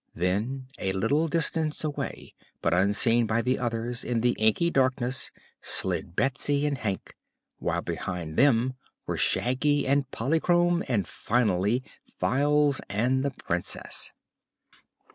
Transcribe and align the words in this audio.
Then, 0.15 0.65
a 0.79 0.93
little 0.93 1.27
distance 1.27 1.83
away, 1.83 2.33
but 2.59 2.73
unseen 2.73 3.27
by 3.27 3.43
the 3.43 3.59
others 3.59 4.03
in 4.03 4.21
the 4.21 4.31
inky 4.39 4.71
darkness, 4.71 5.29
slid 5.61 6.15
Betsy 6.15 6.65
and 6.65 6.75
Hank, 6.79 7.15
while 7.59 7.83
behind 7.83 8.35
them 8.35 8.73
were 9.05 9.15
Shaggy 9.15 9.85
and 9.87 10.09
Polychrome 10.09 10.83
and 10.87 11.07
finally 11.07 11.83
Files 12.17 12.81
and 12.89 13.23
the 13.23 13.29
Princess. 13.29 14.11